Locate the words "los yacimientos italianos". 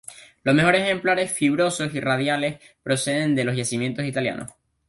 3.43-4.49